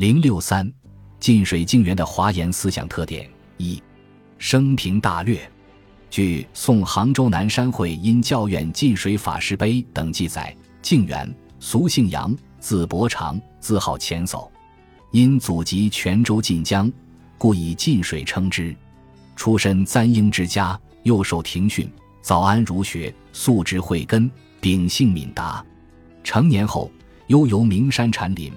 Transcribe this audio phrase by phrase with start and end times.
[0.00, 0.66] 零六三，
[1.18, 3.82] 晋水静园的华严思想特点一，
[4.38, 5.38] 生平大略。
[6.08, 14.48] 据《宋杭州南山会因教院晋水法师碑》等记载，静园俗姓杨，字伯长，字号钱叟，
[15.10, 16.90] 因祖籍泉州晋江，
[17.36, 18.74] 故以晋水称之。
[19.36, 21.86] 出身簪缨之家，幼受庭训，
[22.22, 24.30] 早安儒学，素质慧根，
[24.62, 25.62] 秉性敏达。
[26.24, 26.90] 成年后，
[27.26, 28.50] 悠游名山禅林，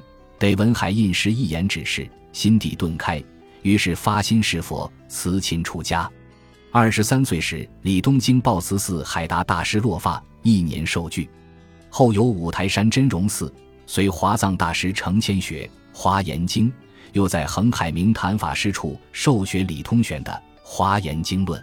[0.43, 3.23] 得文海印师一言指示，心底顿开，
[3.61, 6.11] 于是发心学佛，辞亲出家。
[6.69, 11.29] 二十三岁时，李东京报慈寺海达大师落发，一年受具。
[11.89, 13.53] 后有五台山真容寺，
[13.85, 15.65] 随华藏大师程千学
[15.97, 16.69] 《华严经》，
[17.13, 21.57] 又在恒海明坛法师处受学李通玄的《华严经论》。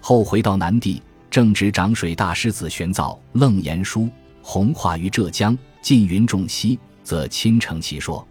[0.00, 4.00] 后回到南地，正值长水大师子玄造《楞严书》，
[4.42, 6.76] 弘化于浙江，近云众溪，
[7.08, 8.26] 则亲承其说。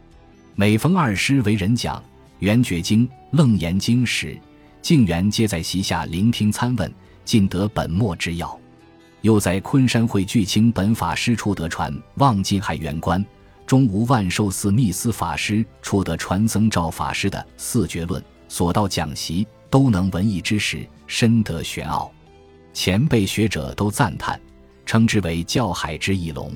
[0.54, 1.98] 每逢二师为人讲
[2.38, 4.40] 《圆觉经》《楞严经》时，
[4.84, 6.94] 静园皆在席下聆听参问，
[7.26, 8.56] 尽得本末之要。
[9.22, 13.26] 又在昆山会聚清本法师处得传望晋海元观，
[13.66, 22.12] 中无万寿寺密思法师处得传僧照法师的四绝论，所到讲习都能文艺之时，深得玄奥。
[22.74, 24.40] 前辈学者都赞叹，
[24.86, 26.54] 称之为教海之一龙。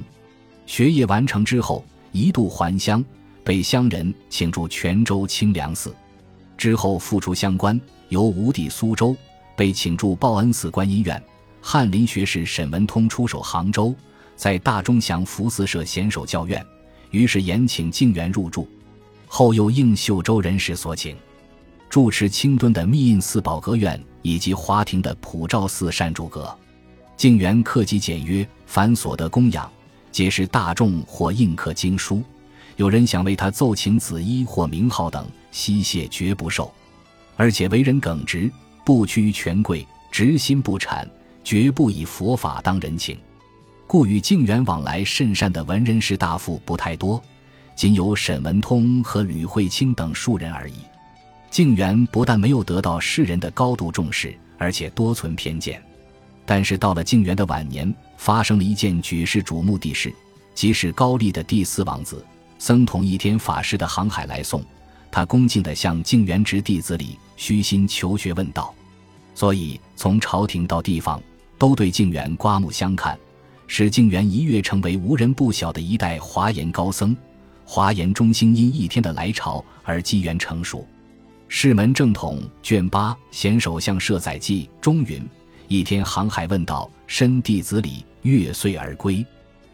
[0.67, 3.03] 学业完成之后，一度还乡，
[3.43, 5.95] 被乡人请住泉州清凉寺。
[6.57, 7.79] 之后复出乡关。
[8.09, 9.15] 由吴地苏州
[9.55, 11.23] 被请住报恩寺观音院，
[11.61, 13.95] 翰林学士沈文通出守杭州，
[14.35, 16.61] 在大钟祥福寺设贤守教院，
[17.11, 18.67] 于是延请静园入住。
[19.27, 21.15] 后又应秀州人士所请，
[21.89, 26.53] 住持清敦的密印寺宝阁院以及华亭的普照寺善住阁。
[27.15, 29.71] 静园克己简约，凡所得供养，
[30.11, 32.21] 皆是大众或印刻经书。
[32.77, 36.71] 有人想为他奏请紫衣或名号等，悉谢绝不受。
[37.35, 38.51] 而且为人耿直，
[38.85, 41.07] 不屈于权贵，执心不谄，
[41.43, 43.17] 绝不以佛法当人情，
[43.87, 47.21] 故与静园往来甚善的文人士大夫不太多，
[47.75, 50.75] 仅有沈文通和吕惠卿等数人而已。
[51.49, 55.81] 静园不但没有得到世人的高度重视，而且多存偏见。
[56.45, 60.13] 但是到了静园的晚年，发生了一件举世瞩目的事，
[60.53, 62.23] 即是高丽的第四王子
[62.59, 64.63] 僧统一天法师的航海来送。
[65.09, 68.71] 他恭敬地向静园执弟子礼，虚心求学问道，
[69.33, 71.19] 所以从朝廷到地方
[71.57, 73.17] 都对静园刮目相看，
[73.65, 77.17] 使静园一跃成为无人不晓的一代华严高僧。
[77.65, 80.87] 华严中兴因一天的来朝而机缘成熟。
[81.47, 85.27] 世门正统卷八贤首相摄载记中云：
[85.67, 89.25] 一天航海问道，深弟子礼，月岁而归。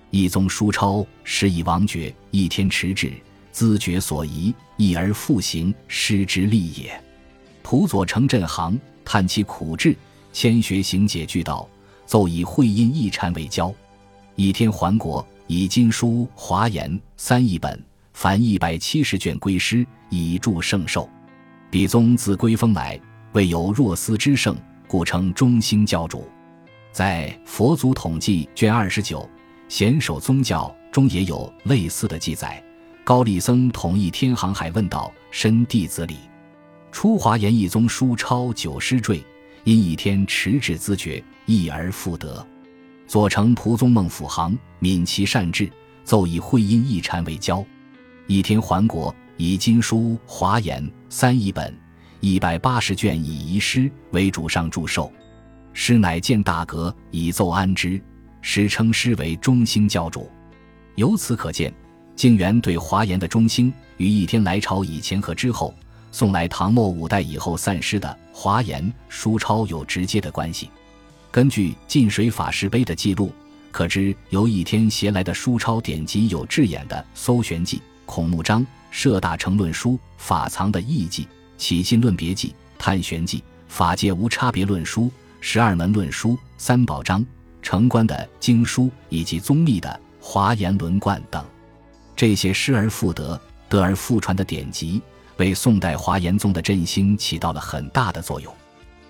[0.09, 2.13] 一宗书抄，时以王爵。
[2.31, 3.11] 一天迟至。
[3.51, 7.03] 自觉所疑，一而复行，失之利也。
[7.63, 9.95] 仆佐承镇行，叹其苦志，
[10.31, 11.67] 谦学行解俱道，
[12.05, 13.73] 奏以会阴一禅为交。
[14.35, 21.09] 一天还国，以经书华严三译本，凡一百七十卷归师，以助圣寿。
[21.71, 22.99] 比宗自归封来，
[23.33, 24.55] 未有若斯之盛，
[24.87, 26.29] 故称中兴教主。
[26.97, 29.19] 在《佛祖统计》卷二十九
[29.69, 32.59] 《贤首宗教》中也有类似的记载。
[33.03, 36.17] 高丽僧统一天航海问道，申弟子礼，
[36.91, 39.23] 出华严一宗书抄九师坠，
[39.63, 42.43] 因一天迟至资觉，一而复得。
[43.05, 45.71] 左丞蒲宗孟府行，敏其善志，
[46.03, 47.63] 奏以会阴一禅为交。
[48.25, 51.71] 一天还国，以经书华严三译本，
[52.21, 55.13] 一百八十卷以遗诗为主上祝寿。
[55.79, 58.01] 师乃建大阁，以奏安之，
[58.41, 60.27] 时称师为中兴教主。
[60.95, 61.71] 由此可见。
[62.15, 65.71] 静园对华严的中兴，与一天来朝以前和之后，
[66.11, 70.71] 送来唐末五代以后散失的华严书抄有直接的关系。
[71.29, 73.31] 根据晋水法师碑的记录，
[73.71, 77.77] 可知由一天携来的书抄典籍有智眼的《搜玄记》、
[78.07, 81.25] 孔目章《摄大乘论书》、法藏的《义记》、
[81.55, 82.49] 起信论别记》、
[82.79, 87.25] 探玄记、法界无差别论书、十二门论书、三宝章、
[87.61, 91.43] 成观的经书以及宗密的华严轮贯等。
[92.15, 93.39] 这些失而复得、
[93.69, 95.01] 得而复传的典籍，
[95.37, 98.53] 为宋代华严宗的振兴起到了很大的作用。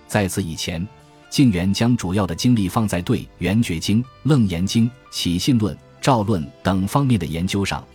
[0.08, 0.86] 在此以前，
[1.30, 7.86] 静远将主要的精力放在对《圆觉经》《楞严经》《起信论》《照论》等方面的研究上，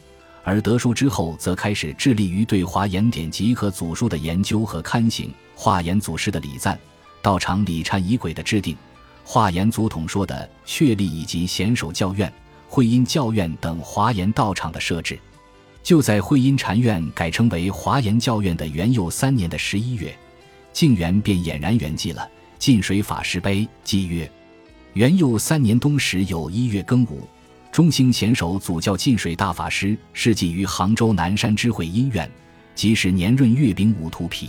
[0.42, 5.32] 而得书之后，则开始致力于对华严典籍和祖书的研究和刊行。
[5.54, 6.78] 华严祖师的礼赞、
[7.22, 8.76] 道场礼忏仪轨的制定、
[9.24, 12.30] 华严祖统说的确立以及贤守教院。
[12.68, 15.18] 会因教院等华严道场的设置，
[15.82, 20.16] 就在会阴禅院改称为华严教院的元佑三年的十一月，
[20.72, 22.26] 静园便俨然圆寂了。
[22.58, 24.30] 晋水法师碑记曰：
[24.94, 27.28] 元佑三年冬时有一月庚午，
[27.70, 32.26] 中兴贤首祖教晋水大法师事祭于杭州南山之会阴院，
[32.74, 34.46] 即是年闰月丙午土否，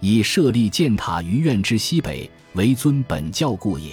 [0.00, 3.92] 以设立建塔于院之西北，为尊本教故也。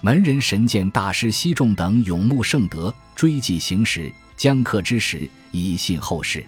[0.00, 6.44] 门人神剑大师西仲等永慕圣德，追记行时，将刻之时，以信后世。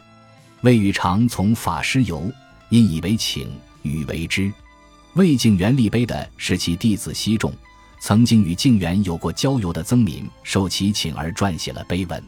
[0.62, 2.30] 魏宇常从法师游，
[2.68, 3.50] 因以为请，
[3.82, 4.52] 与为之。
[5.14, 7.52] 魏晋元立碑的是其弟子西仲，
[7.98, 12.22] 曾经与静元有过交游的曾敏受其请而撰写了碑文。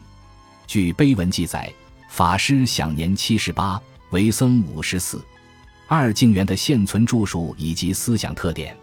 [0.65, 1.71] 据碑文记载，
[2.09, 3.79] 法师享年七十八，
[4.09, 5.23] 为僧五十四。
[5.91, 8.77] 二静元的现存著述以及思想特点，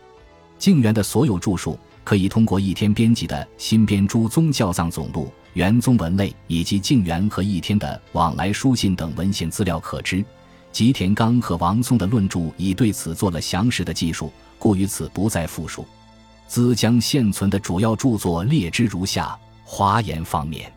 [0.58, 1.78] 静元的所有著述。
[2.02, 10.24] 可以通过一天编辑的新编诸宗教藏总录、元宗文类以及静元和一天的往来书信等文献资料可知，
[10.70, 15.84] 吉田刚和王松的论著已对此做了详实的记述，故于此不再复述。
[16.46, 20.72] 兹将现存的主要著作列之如下：华严方面，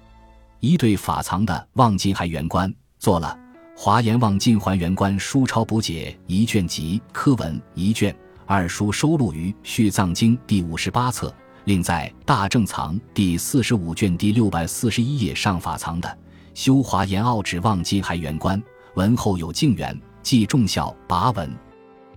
[0.59, 2.67] 一对法藏的《望晋还原观》
[2.97, 3.37] 做了
[3.81, 8.13] 《华严望晋还原观书抄补解》一卷及科文一卷。
[8.45, 11.33] 二书收录于《续藏经》第五十八册，
[11.63, 16.09] 另在《大正藏》第四十五卷第六百四十一页上法藏的
[16.53, 18.61] 《修华严奥旨望金还原观》，
[18.95, 21.49] 文后有静远记众孝跋文。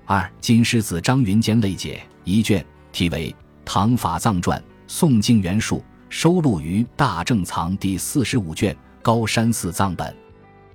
[0.04, 3.30] 二金狮子张云间类解一卷，题为
[3.64, 10.12] 《唐法藏传》，宋静元述，收录于《大正藏》第四十五卷高山寺藏本。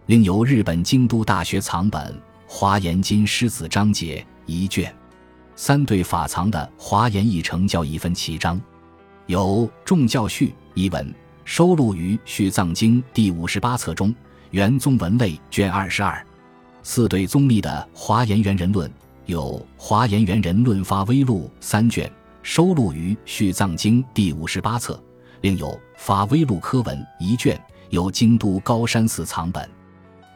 [0.08, 2.02] 另有日本京都大学藏本
[2.48, 4.96] 《华严经狮子章节》一卷。
[5.58, 8.58] 三对法藏的华严译成教一分七章，
[9.26, 11.14] 有《众教序》一文，
[11.44, 14.16] 收录于《续藏经》第五十八册中，
[14.52, 16.26] 元宗文类卷二十二。
[16.84, 18.90] 四对宗密的《华严元人论》，
[19.26, 22.10] 有《华严元人论发微录》三卷，
[22.44, 24.98] 收录于《续藏经》第五十八册，
[25.42, 25.68] 另有
[25.98, 29.70] 《发微录科文》一卷，有京都高山寺藏本。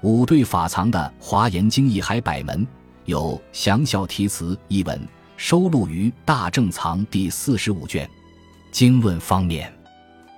[0.02, 2.66] 五对法藏的《华严经义海百门》。
[3.06, 5.00] 有详效题词一文，
[5.38, 8.10] 收录于《大正藏》第四十五卷。
[8.72, 9.72] 经论方面，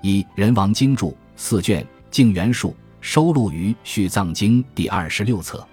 [0.01, 5.65] 一人王经注四卷，净元述收录于《续藏经》第二十六册。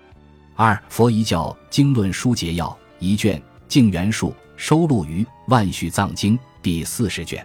[0.55, 7.45] 二佛遗教经论书节要一卷，净元述收录于《万续藏经》第四十卷。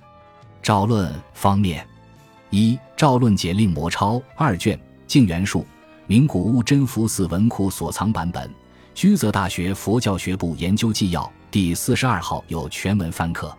[0.61, 1.87] 赵论方面，
[2.51, 5.65] 一赵论解令魔抄二卷，净元述
[6.07, 8.49] 名古屋真福寺文库所藏版本。
[8.93, 13.55] 居泽大学佛教学部研究纪要第四十二号有全文翻刻。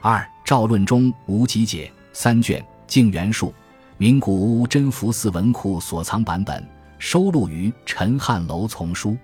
[0.00, 3.52] 二赵论中无集解三卷净元述，
[3.96, 6.64] 名古屋真福寺文库所藏版本，
[6.98, 9.16] 收录于陈汉楼丛书。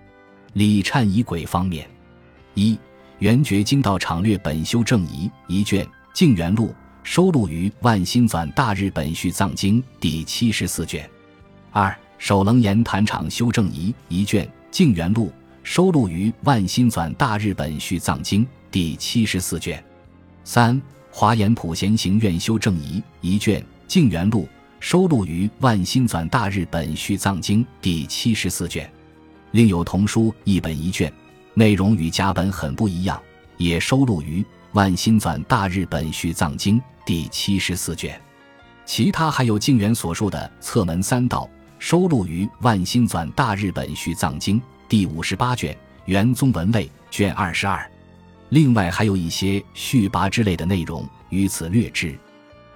[0.55, 1.89] 李忏仪轨方面，
[2.55, 2.79] 一
[3.19, 11.09] 圆觉经道场略本修正仪一卷净元录，收录于万心纂大日本续藏经第七十四卷。
[11.71, 15.31] 二首楞严坛场修正仪一卷净元录。
[15.63, 19.85] 收录于《万心纂大日本续藏经》第七十四卷。
[20.43, 20.81] 三
[21.11, 24.49] 华严普贤行愿修正仪一卷净元录，
[24.81, 28.91] 收录于《万心纂大日本续藏经》第七十四卷。
[29.51, 31.13] 另有童书一本一卷，
[31.53, 33.21] 内容与甲本很不一样，
[33.59, 34.41] 也收录于
[34.73, 38.19] 《万心纂大日本续藏经》第七十四卷。
[38.87, 41.47] 其他还有净元所述的侧门三道，
[41.85, 44.59] 收录于《万心纂大日本续藏经》。
[44.89, 45.77] 第五十八卷
[46.07, 47.87] 元宗文类卷二十二，
[48.49, 52.19] 另外还有一些续跋之类的内容，于此略知。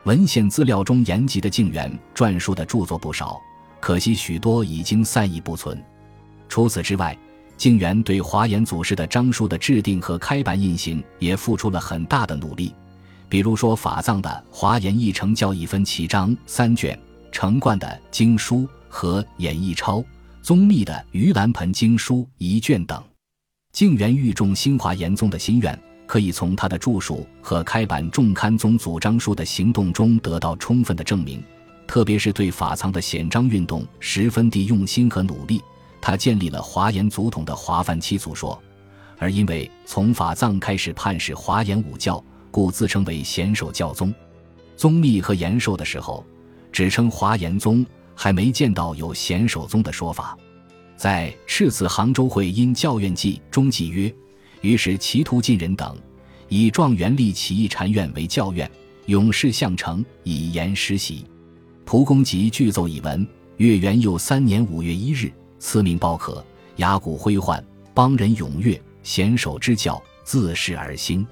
[0.05, 3.41] 文献资料中言及的静元撰述的著作不少，
[3.81, 5.83] 可惜许多已经散佚不存。
[6.47, 7.17] 除此之外，
[7.57, 12.75] 静元对华严祖师的章书的制定和开版印行也付出了很大的努力。
[13.27, 16.99] 比如说法藏的《华严一成教义分七章》三卷，
[17.31, 20.05] 成贯的经书和演义抄。
[20.41, 23.03] 宗密的《盂兰盆经书》一卷等，
[23.73, 31.43] 静元欲重兴华严宗的心愿，可以从他的著述和开版重刊宗祖章书的行动中得到充分的证明。
[31.87, 35.61] 特别是对法藏的显章运动十分地用心和努力，
[36.01, 38.59] 他建立了华严祖统的华梵七祖说，
[39.19, 44.15] 而因为从法藏开始判释华严五教，故自称为显首教宗。
[44.77, 46.25] 宗密和延寿的时候，
[46.79, 47.85] 只称华严宗。
[48.15, 50.39] 还没见到有显首宗的说法，
[50.97, 54.13] 在《赤子杭州会因教院记》中记曰
[54.63, 55.97] ：“于是齐图晋人等
[56.49, 58.71] 以状元立起义禅院为教院，
[59.07, 61.25] 永世相承以言实习。
[61.85, 66.45] 蒲公吉具奏以文，月元佑三年五月一日，赐名报可，
[66.77, 71.27] 雅鼓挥换，邦人踊跃，贤守之教自是而兴。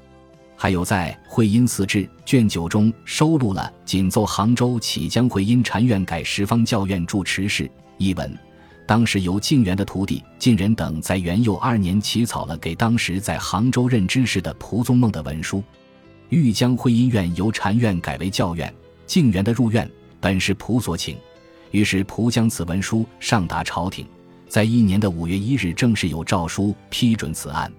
[0.56, 8.36] 还有在《会阴寺志》卷九中收录了仅奏杭州启江会阴禅院改十方教院住持事一文。
[8.86, 15.62] 当时由静元的徒弟晋人等在元佑二年起草了给当时在杭州任知事的蒲宗孟的文书。
[16.28, 18.72] 欲将会阴院由禅院改为教院，
[19.06, 19.88] 静元的入院
[20.20, 21.16] 本是蒲所请，
[21.70, 24.06] 于是蒲将此文书上达朝廷，
[24.48, 27.70] 在一年的五月一日正式有诏书批准此案。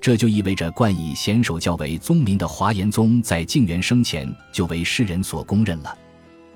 [0.00, 5.98] 这就意味着冠以贤守教为宗名的华严宗在静元生前就为世人所公认了。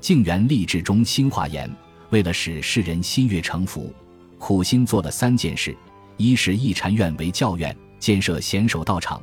[0.00, 1.68] 静元立志中兴华严，
[2.10, 3.92] 为了使世人心悦诚服，
[4.38, 5.76] 苦心做了三件事：
[6.16, 9.20] 一是义禅院为教院，建设贤守道场；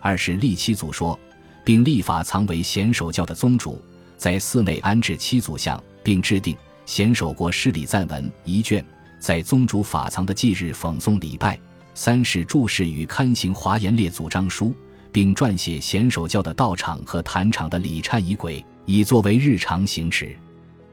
[0.00, 1.18] 二是立七祖说，
[1.64, 3.80] 并立法藏为贤守教的宗主，
[4.16, 8.84] 在寺内安置七祖像，并制定贤守国诗礼赞文一卷，
[9.20, 11.58] 在宗主法藏的忌日讽诵礼拜。
[11.94, 14.74] 三是注释与刊行华严列祖章书，
[15.12, 20.34] 并撰写贤守教的道场和坛场的礼忏仪轨，以作为日常行持。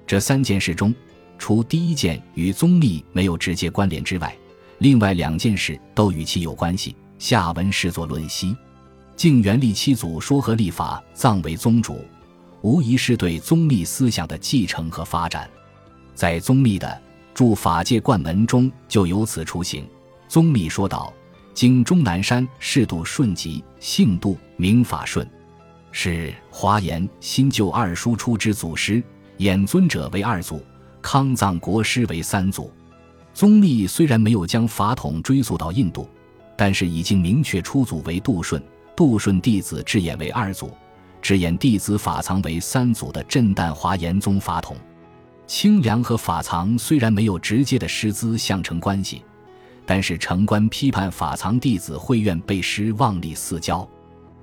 [0.05, 0.93] 这三件事中，
[1.37, 4.35] 除第一件与宗密没有直接关联之外，
[4.79, 6.95] 另外两件事都与其有关系。
[7.19, 8.55] 下文视作论析。
[9.15, 12.05] 净元立七祖说和立法葬为宗主，
[12.61, 15.49] 无疑是对宗密思想的继承和发展。
[16.13, 16.87] 在宗密的
[17.33, 19.87] 《著法界观门》中就由此雏形。
[20.27, 21.13] 宗密说道
[21.53, 25.27] ：“经终南山仕度顺吉，性度明法顺，
[25.91, 29.01] 是华严新旧二书出之祖师。
[29.37, 30.61] 演尊者为二祖，
[31.01, 32.71] 康藏国师为三祖。
[33.33, 36.09] 宗密虽然没有将法统追溯到印度，
[36.57, 38.61] 但是已经明确出祖为杜顺，
[38.95, 40.71] 杜顺弟子智演为二祖，
[41.21, 44.75] 智演弟子法藏为三祖的震旦华严宗法统。
[45.45, 49.21] 清凉和法藏虽然没有直接的师资相承关系。”
[49.87, 53.87] 但是城关批判法藏弟子会愿背师妄立四教，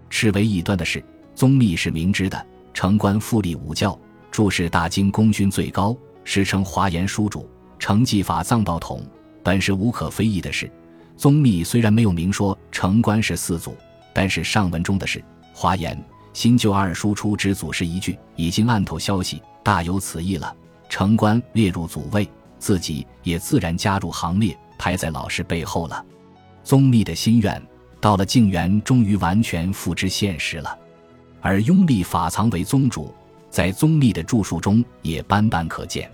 [0.09, 2.47] 斥为异端的是，宗密是明知的。
[2.73, 3.97] 城关复立五教，
[4.31, 7.47] 注释大经功勋最高，时称华严书主，
[7.79, 9.03] 承继法藏道统，
[9.43, 10.69] 本是无可非议的事。
[11.15, 13.77] 宗密虽然没有明说城关是四祖，
[14.15, 15.23] 但是上文中的是
[15.53, 20.57] 华严新旧二书出之祖师一句，已经暗透消息，大有此意了。
[20.89, 22.27] 城关列入祖位，
[22.59, 24.57] 自己也自然加入行列。
[24.79, 26.05] 排在老师背后了，
[26.63, 27.63] 宗密的心愿
[28.01, 30.79] 到了静元，终于完全付之现实了。
[31.41, 33.15] 而拥立法藏为宗主，
[33.51, 36.11] 在宗密的著述中也斑斑可见。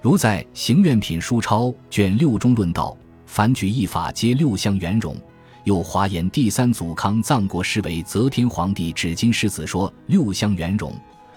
[0.00, 5.16] 如在《行愿品书钞》卷六中论道：“凡举一法，皆六相圆融。”
[5.64, 10.90] 又华严第三祖康藏国师为则天皇帝指金狮子说：“六相圆融，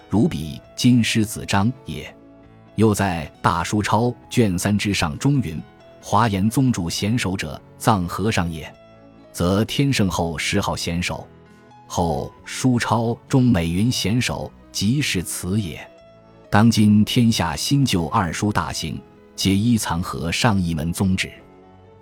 [0.08, 2.12] 如比金狮子章也。”
[2.76, 5.60] 又在《大书钞》卷三之上中云。
[6.06, 8.70] 华严宗主贤守者，藏和尚也，
[9.32, 11.26] 则天圣后谥号贤守。
[11.86, 15.80] 后书抄中美云贤守，即是此也。
[16.50, 19.00] 当今天下新旧二书大行，
[19.34, 21.32] 皆依藏和尚一门宗旨。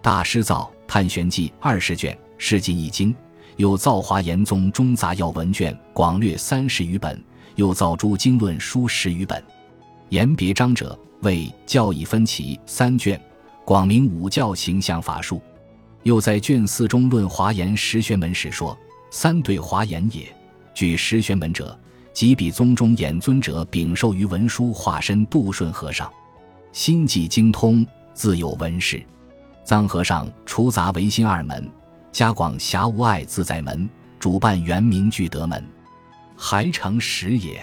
[0.03, 3.15] 大师造《探玄记》二十卷，释尽一经；
[3.57, 7.17] 又造华严宗中杂要文卷广略三十余本；
[7.55, 9.41] 又造诸经论书十余本。
[10.09, 13.19] 言别章者，为教义分歧三卷。
[13.65, 15.41] 广明五教形象法术，
[16.03, 18.77] 又在卷四中论华严十玄门时说
[19.11, 20.35] ：“三对华严也。
[20.75, 21.79] 据十玄门者，
[22.13, 26.11] 即比宗中演尊者禀授于文殊化身杜顺和尚，
[26.73, 29.01] 心计精通，自有文士。
[29.65, 31.71] 藏和尚除杂唯心二门，
[32.11, 33.89] 加广狭无碍自在门，
[34.19, 35.65] 主办圆明具德门，
[36.37, 37.63] 还成实也。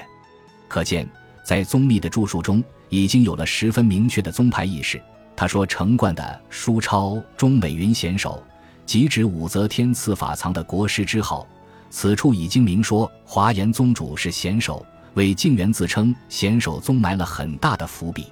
[0.69, 1.05] 可见，
[1.43, 5.01] 在宗密的著述中，已经有了十分明确的宗派意识。”
[5.39, 8.43] 他说：“成贯的书抄中美云贤首，
[8.85, 11.47] 即指武则天赐法藏的国师之号。
[11.89, 18.25] 此处已经明说华严宗主是贤首，为静元自称贤首宗埋了很大的伏笔。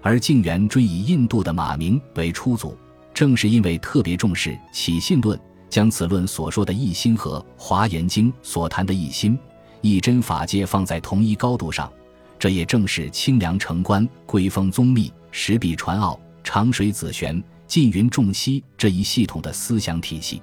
[0.00, 2.78] 而静元追以印度的马明为初祖，
[3.12, 5.36] 正是因为特别重视起信论，
[5.68, 9.36] 将此论所说的一心和华严经所谈的一心
[9.80, 11.92] 一真法界放在同一高度上。
[12.38, 20.40] 这也正是清凉城关归封宗密，石壁传奥。”长水紫玄、晋云重溪这一系统的思想体系，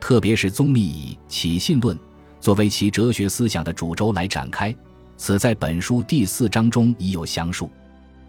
[0.00, 1.96] 特别是宗密以起信论
[2.40, 4.74] 作为其哲学思想的主轴来展开，
[5.18, 7.68] 此在本书第四章中已有详述。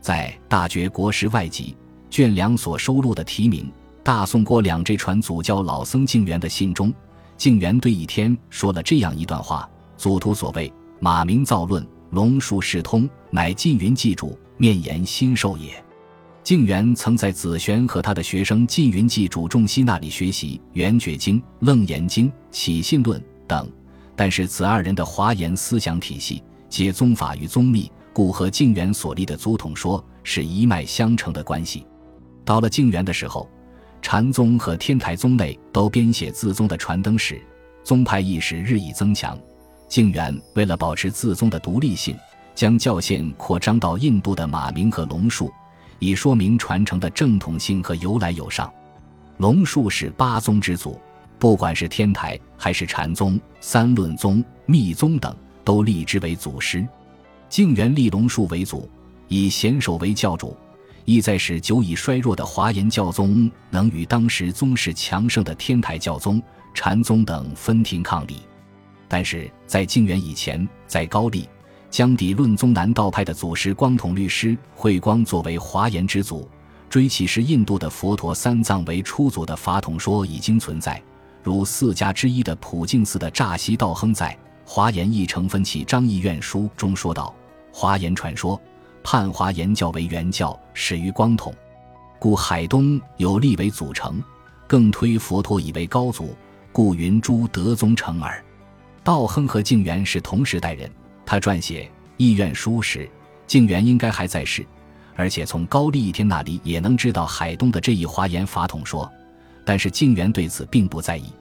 [0.01, 1.73] 在《大觉国师外集》
[2.13, 3.71] 卷两所收录的题名
[4.03, 6.93] “大宋郭两这传祖教老僧静元”的信中，
[7.37, 15.81] 静元对一天说了这样一段话：“祖徒所谓马明造论，龙树世通，乃晋云记主，面言心授也。”
[16.45, 23.67] 静元曾在子玄和他的学生晋云记主仲熙那里学习《圆觉经》《楞严经》《起信论》等，
[24.15, 31.83] 但是此二人的华严思想体系皆宗法与宗密，故和静元所立的祖统说是一脉相承的关系。
[32.45, 33.49] 到了静元的时候，
[33.99, 37.41] 禅宗和天台宗内都编写自宗的传灯史，
[37.83, 39.35] 宗派意识日益增强。
[39.89, 42.15] 静元为了保持自宗的独立性，
[42.53, 45.51] 将教线扩张到印度的马鸣和龙树。
[45.99, 48.71] 以说明传承的正统性和由来有上。
[49.37, 50.99] 龙树是八宗之祖，
[51.37, 56.87] 不管是天台还是禅宗、三论宗、密宗等，都立之为祖师。
[57.49, 58.89] 静元立龙树为祖，
[59.27, 60.55] 以贤首为教主，
[61.05, 66.41] 意在使久已衰弱的华严教宗能与当时宗室强盛的天台教宗、
[66.73, 68.37] 禅宗等分庭抗礼。
[69.07, 71.47] 但是在静元以前，在高丽。
[71.95, 76.45] 将底论宗南道派的祖师光统律师慧光作为华严之祖，
[76.89, 81.01] 追其是印度的佛陀三藏为初祖的法统说已经存在，
[81.41, 84.37] 如四家之一的普净寺的乍西道亨在
[84.69, 87.33] 《华严义成分起张义院书》中说道
[87.71, 88.59] ：“华严传说
[89.01, 91.55] 判华严教为原教，始于光统，
[92.19, 94.21] 故海东有立为祖成，
[94.67, 96.35] 更推佛陀以为高祖，
[96.73, 98.43] 故云诸德宗成耳。”
[99.01, 100.91] 道亨和净元是同时代人。
[101.25, 101.83] 他撰写
[102.17, 103.09] 《意愿书》时，
[103.47, 104.65] 静元应该还在世，
[105.15, 109.11] 而且从高丽一天那里也能知道海东的这一华严法统说，
[109.65, 111.31] 但是静元对此并不在意，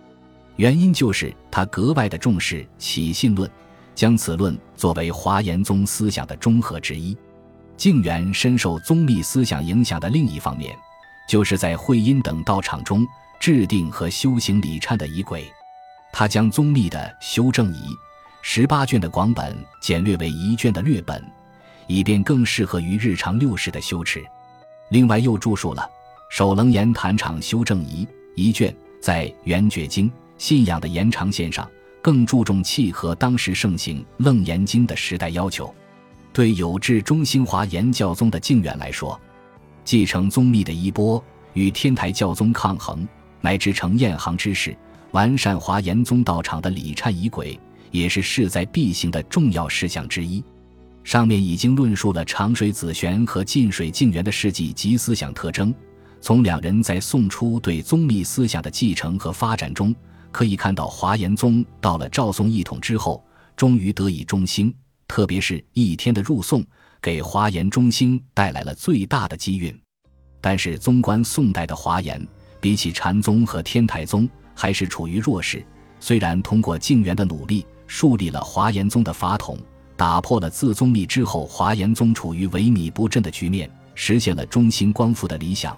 [0.56, 3.50] 原因就是他格外的重视起信论，
[3.94, 7.16] 将此论作为华严宗思想的中核之一。
[7.76, 10.74] 静元深受宗密思想影响的另一方面，
[11.28, 13.04] 就是在会阴等道场中
[13.40, 15.44] 制定和修行礼忏的仪轨，
[16.12, 17.82] 他将宗密的修正仪。
[18.46, 21.24] 十八卷的广本简略为一卷的略本，
[21.86, 24.22] 以便更适合于日常六世的修持。
[24.90, 25.80] 另外又著述了
[26.28, 28.04] 《首楞严坛场修正仪》
[28.36, 31.68] 一卷，在《圆觉经》信仰的延长线上，
[32.02, 35.74] 更注重契合当时盛行《楞严经》的时代要求。
[36.30, 39.18] 对有志中兴华严教宗的静远来说，
[39.86, 43.08] 继承宗密的衣钵，与天台教宗抗衡，
[43.40, 44.76] 乃至成验行之事，
[45.12, 47.58] 完善华严宗道场的礼忏仪轨。
[47.94, 50.42] 也是势在必行的重要事项之一。
[51.04, 55.72] 上面已经论述了长水子玄和近水静元的事迹及思想特征。
[56.20, 59.94] 从两人在宋初对宗密思想的继承和发展中，
[60.32, 64.74] 可以看到华严宗到了赵宋一统之后，终于得以中兴。
[65.06, 66.64] 特别是一天的入宋，
[67.00, 69.72] 给华严中兴带来了最大的机运。
[70.40, 72.26] 但是，纵观宋代的华严，
[72.60, 75.64] 比起禅宗和天台宗，还是处于弱势。
[76.00, 79.58] 虽然通过静元的努力，树立了华严宗的法统，
[79.96, 85.76] 打破了自宗密之后华严宗处于萎靡不振的局面，实现了中兴光复的理想。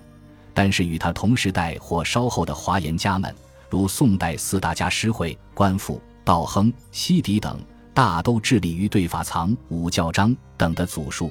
[0.54, 3.34] 但是与他同时代或稍后的华严家们，
[3.68, 7.60] 如宋代四大家师会官复、道亨、西迪等，
[7.92, 11.30] 大都致力于对法藏、五教章等的祖述。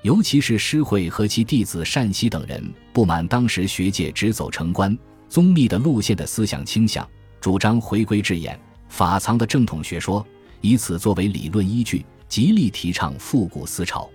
[0.00, 4.96] 尤其是师会和其弟子善熙等人，不满当时学界只走成官
[5.28, 7.06] 宗密的路线的思想倾向，
[7.40, 8.58] 主张回归至严。
[8.88, 10.24] 法藏的正统学说，
[10.60, 14.08] 以此作为理论依据，极力提倡复古思潮。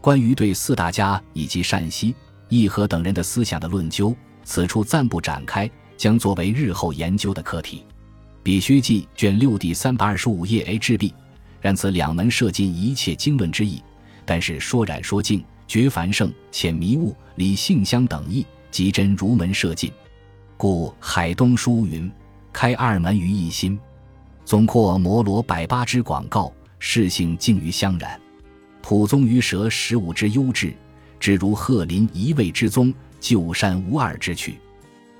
[0.00, 2.14] 关于对四大家以及善熙、
[2.48, 7.84] 义和等人的思想的论究，此处暂不展开，将作为日后研究的课题。
[8.42, 11.14] 比虚记卷六第三百二十五页 A 至 B。
[11.60, 13.82] 然此两门涉尽一切经论之意，
[14.26, 19.90] 但是说染说净，绝繁盛，浅迷雾，理性相等义，即真如门涉尽。
[20.58, 22.12] 故海东书云
[22.52, 23.80] ：“开二门于一心。”
[24.44, 28.10] 总括摩罗百八之广告，事性静于香然；
[28.82, 30.74] 普宗于蛇十五之优质，
[31.18, 34.58] 只如鹤林一味之宗，旧山无二之趣。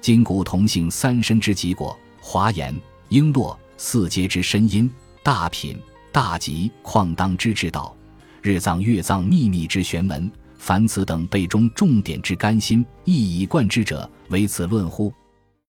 [0.01, 4.91] 今古同姓三身之极果，华严、璎珞四阶之深音，
[5.23, 5.81] 大品、
[6.13, 7.97] 大吉、旷当之至道，
[8.43, 15.11] 日藏、月藏秘密之玄门，凡此等背中重点之甘心，一以贯之者，唯此论乎？